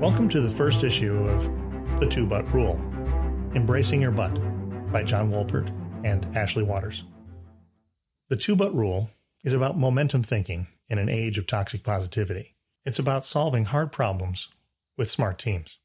[0.00, 2.76] Welcome to the first issue of The Two But Rule
[3.54, 4.32] Embracing Your But
[4.90, 5.70] by John Wolpert
[6.04, 7.04] and Ashley Waters.
[8.30, 9.10] The Two But Rule
[9.44, 12.54] is about momentum thinking in an age of toxic positivity.
[12.86, 14.48] It's about solving hard problems
[14.96, 15.76] with smart teams.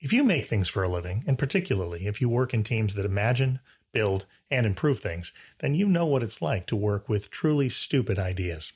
[0.00, 3.06] If you make things for a living, and particularly if you work in teams that
[3.06, 3.60] imagine,
[3.92, 8.18] build, and improve things, then you know what it's like to work with truly stupid
[8.18, 8.72] ideas.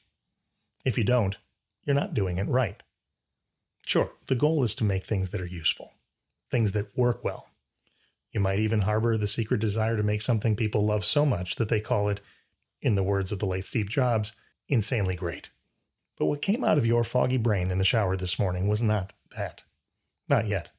[0.84, 1.36] If you don't,
[1.84, 2.80] you're not doing it right.
[3.86, 5.92] Sure, the goal is to make things that are useful,
[6.50, 7.50] things that work well.
[8.32, 11.68] You might even harbor the secret desire to make something people love so much that
[11.68, 12.20] they call it,
[12.80, 14.32] in the words of the late Steve Jobs,
[14.68, 15.50] insanely great.
[16.18, 19.12] But what came out of your foggy brain in the shower this morning was not
[19.36, 19.62] that.
[20.28, 20.70] Not yet.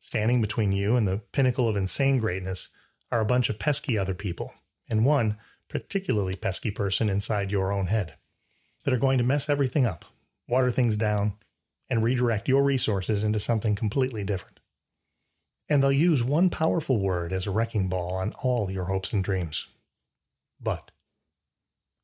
[0.00, 2.68] Standing between you and the pinnacle of insane greatness
[3.10, 4.54] are a bunch of pesky other people,
[4.88, 5.36] and one
[5.68, 8.14] particularly pesky person inside your own head,
[8.84, 10.04] that are going to mess everything up,
[10.48, 11.34] water things down,
[11.88, 14.60] and redirect your resources into something completely different.
[15.68, 19.22] And they'll use one powerful word as a wrecking ball on all your hopes and
[19.22, 19.66] dreams.
[20.60, 20.90] But.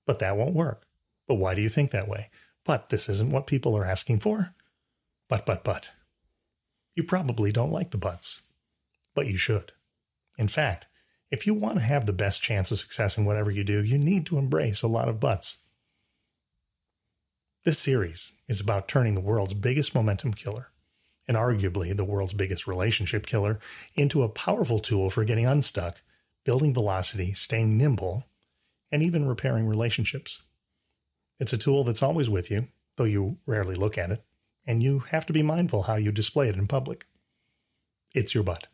[0.07, 0.87] But that won't work.
[1.29, 2.31] But why do you think that way?
[2.65, 4.55] But this isn't what people are asking for.
[5.29, 5.91] But, but, but.
[6.95, 8.41] You probably don't like the buts.
[9.15, 9.73] But you should.
[10.39, 10.87] In fact,
[11.31, 13.97] if you want to have the best chance of success in whatever you do, you
[13.97, 15.59] need to embrace a lot of buts.
[17.65, 20.73] This series is about turning the world's biggest momentum killer,
[21.29, 23.61] and arguably the world's biggest relationship killer,
[23.95, 26.03] into a powerful tool for getting unstuck,
[26.43, 28.27] building velocity, staying nimble,
[28.91, 30.43] and even repairing relationships.
[31.39, 34.25] It's a tool that's always with you, though you rarely look at it,
[34.67, 37.07] and you have to be mindful how you display it in public.
[38.13, 38.67] It's your butt.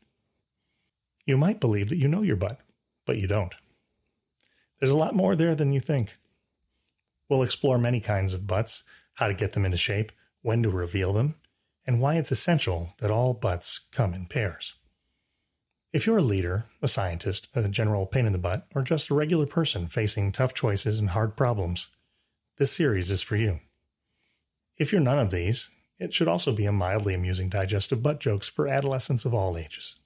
[1.27, 2.59] You might believe that you know your butt,
[3.05, 3.55] but you don't.
[4.81, 6.15] There's a lot more there than you think.
[7.29, 8.83] We'll explore many kinds of butts,
[9.15, 10.13] how to get them into shape,
[10.43, 11.35] when to reveal them,
[11.87, 14.75] and why it's essential that all butts come in pairs.
[15.93, 19.15] If you're a leader, a scientist, a general pain in the butt, or just a
[19.15, 21.89] regular person facing tough choices and hard problems,
[22.59, 23.61] this series is for you.
[24.77, 28.21] If you're none of these, it should also be a mildly amusing digest of butt
[28.21, 29.97] jokes for adolescents of all ages.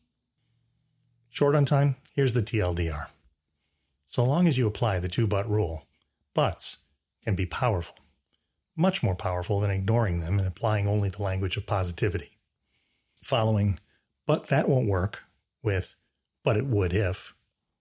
[1.30, 3.08] Short on time, here's the TLDR.
[4.04, 5.86] So long as you apply the two butt rule,
[6.34, 6.78] butts
[7.24, 7.96] can be powerful,
[8.76, 12.38] much more powerful than ignoring them and applying only the language of positivity.
[13.22, 13.78] Following,
[14.26, 15.22] but that won't work,
[15.62, 15.94] with,
[16.42, 17.34] but it would if,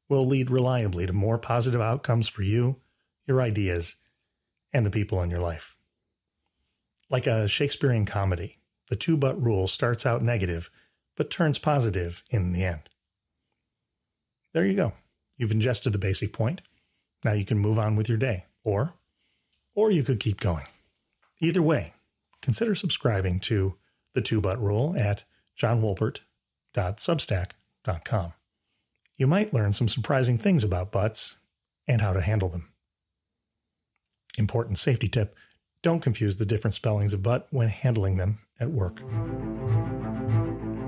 [0.08, 2.78] will lead reliably to more positive outcomes for you,
[3.26, 3.96] your ideas,
[4.74, 5.76] and the people in your life.
[7.10, 10.70] Like a Shakespearean comedy, the two but rule starts out negative,
[11.16, 12.82] but turns positive in the end.
[14.54, 14.94] There you go.
[15.38, 16.62] You've ingested the basic point.
[17.24, 18.46] Now you can move on with your day.
[18.64, 18.94] Or
[19.76, 20.66] or you could keep going.
[21.40, 21.94] Either way,
[22.42, 23.76] consider subscribing to
[24.14, 25.24] the Two But Rule at
[25.60, 28.34] johnwolpert.substack.com.
[29.18, 31.36] You might learn some surprising things about butts
[31.88, 32.68] and how to handle them.
[34.38, 35.36] Important safety tip
[35.84, 39.02] don't confuse the different spellings of butt when handling them at work.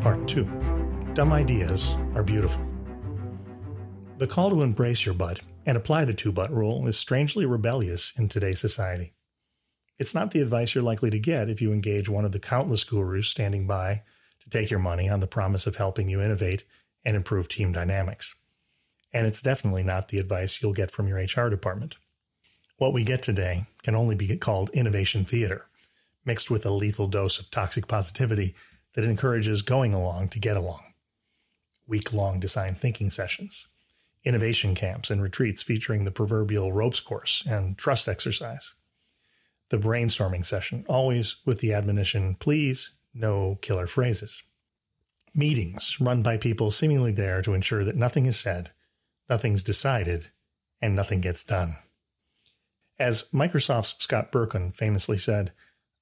[0.01, 0.45] Part 2
[1.13, 2.63] Dumb ideas are beautiful.
[4.17, 8.13] The call to embrace your butt and apply the two butt rule is strangely rebellious
[8.17, 9.13] in today's society.
[9.97, 12.83] It's not the advice you're likely to get if you engage one of the countless
[12.83, 14.01] gurus standing by
[14.41, 16.65] to take your money on the promise of helping you innovate
[17.05, 18.35] and improve team dynamics.
[19.13, 21.97] And it's definitely not the advice you'll get from your HR department.
[22.77, 25.67] What we get today can only be called innovation theater,
[26.25, 28.55] mixed with a lethal dose of toxic positivity
[28.95, 30.81] that encourages going along to get along.
[31.87, 33.67] Week long design thinking sessions,
[34.23, 38.73] innovation camps and retreats featuring the proverbial ropes course and trust exercise.
[39.69, 44.43] The brainstorming session, always with the admonition, please, no killer phrases.
[45.35, 48.71] Meetings run by people seemingly there to ensure that nothing is said,
[49.29, 50.29] nothing's decided,
[50.81, 51.77] and nothing gets done.
[52.99, 55.51] As Microsoft's Scott Berkun famously said,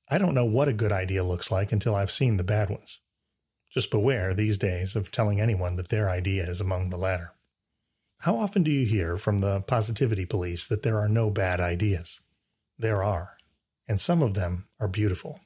[0.10, 3.00] I don't know what a good idea looks like until I've seen the bad ones.
[3.70, 7.32] Just beware these days of telling anyone that their idea is among the latter.
[8.22, 12.20] How often do you hear from the positivity police that there are no bad ideas?
[12.78, 13.38] There are,
[13.88, 15.40] and some of them are beautiful.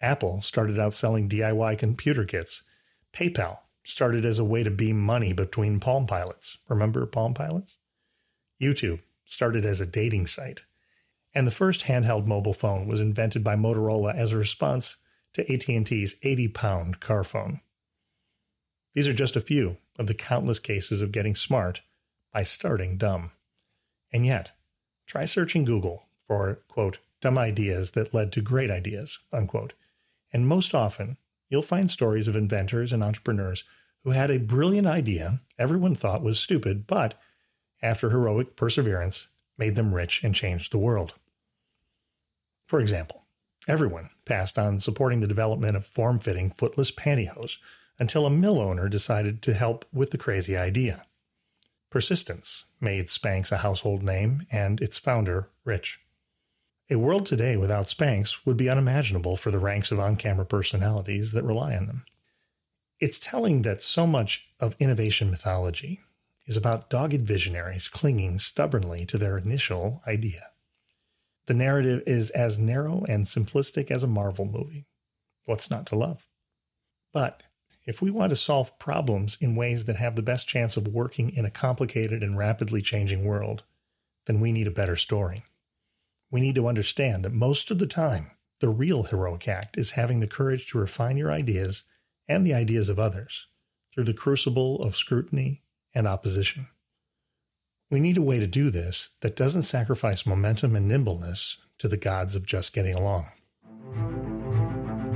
[0.00, 2.64] Apple started out selling DIY computer kits.
[3.12, 6.58] PayPal started as a way to beam money between Palm Pilots.
[6.68, 7.76] Remember Palm Pilots?
[8.60, 10.64] YouTube started as a dating site.
[11.32, 14.96] And the first handheld mobile phone was invented by Motorola as a response
[15.34, 17.60] to AT&T's 80-pound car phone.
[18.92, 21.82] These are just a few of the countless cases of getting smart
[22.32, 23.32] by starting dumb.
[24.10, 24.52] And yet,
[25.06, 29.74] try searching Google for, quote, dumb ideas that led to great ideas, unquote,
[30.32, 31.18] And most often,
[31.50, 33.62] you'll find stories of inventors and entrepreneurs
[34.02, 37.20] who had a brilliant idea everyone thought was stupid, but
[37.82, 39.26] after heroic perseverance,
[39.58, 41.12] made them rich and changed the world.
[42.66, 43.24] For example,
[43.68, 47.58] everyone passed on supporting the development of form fitting footless pantyhose
[48.00, 51.04] until a mill owner decided to help with the crazy idea.
[51.90, 56.00] Persistence made Spanx a household name and its founder rich.
[56.90, 61.32] A world today without Spanx would be unimaginable for the ranks of on camera personalities
[61.32, 62.04] that rely on them.
[62.98, 66.00] It's telling that so much of innovation mythology
[66.46, 70.48] is about dogged visionaries clinging stubbornly to their initial idea.
[71.46, 74.86] The narrative is as narrow and simplistic as a Marvel movie.
[75.46, 76.26] What's not to love?
[77.12, 77.42] But
[77.90, 81.28] if we want to solve problems in ways that have the best chance of working
[81.30, 83.64] in a complicated and rapidly changing world,
[84.26, 85.42] then we need a better story.
[86.30, 90.20] We need to understand that most of the time, the real heroic act is having
[90.20, 91.82] the courage to refine your ideas
[92.28, 93.48] and the ideas of others
[93.92, 96.68] through the crucible of scrutiny and opposition.
[97.90, 101.96] We need a way to do this that doesn't sacrifice momentum and nimbleness to the
[101.96, 103.26] gods of just getting along.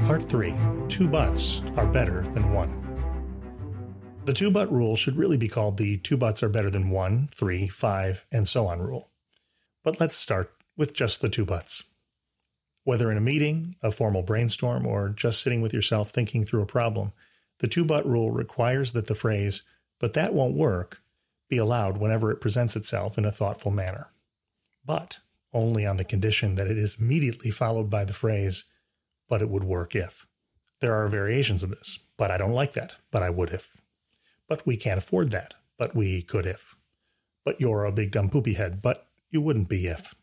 [0.07, 0.55] Part 3
[0.89, 2.85] Two butts are better than one.
[4.27, 7.31] The two butt rule should really be called the two butts are better than one,
[7.35, 9.09] three, five, and so on rule.
[9.83, 11.85] But let's start with just the two butts.
[12.83, 16.67] Whether in a meeting, a formal brainstorm, or just sitting with yourself thinking through a
[16.67, 17.13] problem,
[17.61, 19.63] the two but rule requires that the phrase,
[19.99, 21.01] but that won't work,
[21.49, 24.11] be allowed whenever it presents itself in a thoughtful manner.
[24.85, 25.17] But
[25.55, 28.65] only on the condition that it is immediately followed by the phrase,
[29.29, 30.27] but it would work if.
[30.81, 33.77] There are variations of this, but I don't like that, but I would if.
[34.49, 36.77] But we can't afford that, but we could if.
[37.45, 40.15] But you're a big dumb poopy head, but you wouldn't be if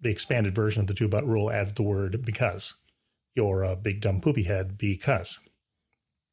[0.00, 2.74] the expanded version of the two but rule adds the word because.
[3.34, 5.38] You're a big dumb poopy head because.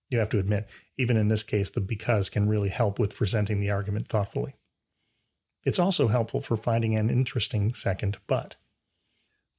[0.09, 3.59] You have to admit, even in this case, the because can really help with presenting
[3.59, 4.55] the argument thoughtfully.
[5.63, 8.55] It's also helpful for finding an interesting second but.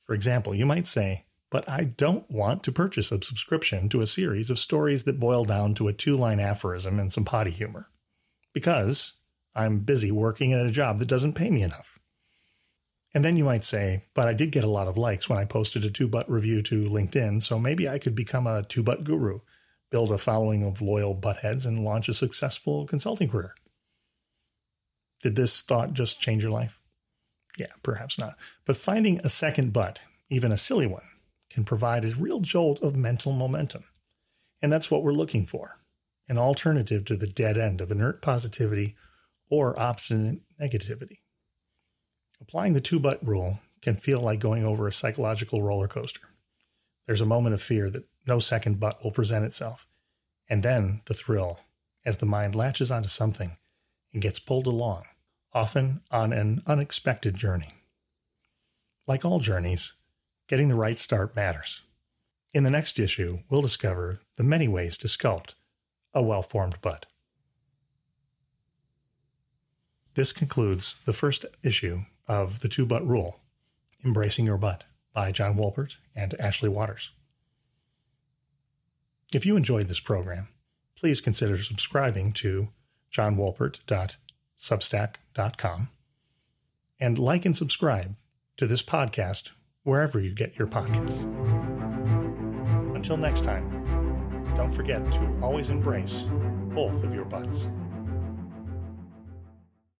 [0.04, 4.06] For example, you might say, but I don't want to purchase a subscription to a
[4.06, 7.88] series of stories that boil down to a two line aphorism and some potty humor.
[8.52, 9.14] Because
[9.54, 11.98] I'm busy working at a job that doesn't pay me enough.
[13.14, 15.44] And then you might say, but I did get a lot of likes when I
[15.44, 19.04] posted a two butt review to LinkedIn, so maybe I could become a two butt
[19.04, 19.40] guru,
[19.90, 23.54] build a following of loyal buttheads, and launch a successful consulting career.
[25.22, 26.78] Did this thought just change your life?
[27.56, 28.36] Yeah, perhaps not.
[28.66, 31.02] But finding a second butt, even a silly one,
[31.50, 33.84] can provide a real jolt of mental momentum.
[34.60, 35.78] And that's what we're looking for
[36.30, 38.94] an alternative to the dead end of inert positivity
[39.48, 41.20] or obstinate negativity.
[42.40, 46.28] Applying the two butt rule can feel like going over a psychological roller coaster.
[47.06, 49.86] There's a moment of fear that no second butt will present itself,
[50.50, 51.60] and then the thrill
[52.04, 53.56] as the mind latches onto something
[54.12, 55.04] and gets pulled along,
[55.52, 57.72] often on an unexpected journey.
[59.06, 59.94] Like all journeys,
[60.48, 61.82] getting the right start matters.
[62.52, 65.54] In the next issue, we'll discover the many ways to sculpt
[66.12, 67.06] a well formed butt.
[70.14, 73.38] This concludes the first issue of The Two But Rule
[74.04, 77.12] Embracing Your But by John Wolpert and Ashley Waters.
[79.32, 80.48] If you enjoyed this program,
[80.96, 82.70] please consider subscribing to
[83.12, 85.88] johnwolpert.substack.com
[87.00, 88.16] and like and subscribe
[88.56, 89.50] to this podcast
[89.84, 91.22] wherever you get your podcasts.
[92.94, 93.70] Until next time,
[94.56, 96.24] don't forget to always embrace
[96.74, 97.68] both of your butts.